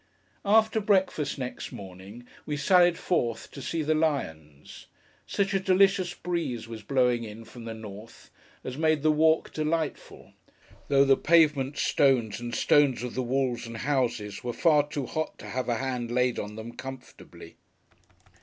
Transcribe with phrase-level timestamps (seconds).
[0.45, 4.87] After breakfast next morning, we sallied forth to see the lions.
[5.27, 8.31] Such a delicious breeze was blowing in, from the north,
[8.63, 10.33] as made the walk delightful:
[10.87, 15.37] though the pavement stones, and stones of the walls and houses, were far too hot
[15.37, 17.57] to have a hand laid on them comfortably.